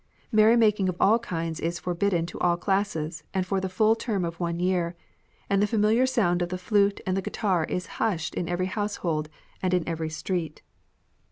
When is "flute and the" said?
6.57-7.21